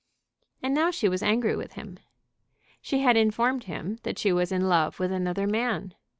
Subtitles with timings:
[0.63, 1.99] And now she was angry with him.
[2.81, 5.93] She had informed him that she was in love with another man.